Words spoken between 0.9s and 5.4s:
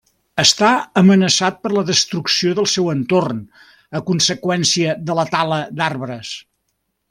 amenaçat per la destrucció del seu entorn a conseqüència de la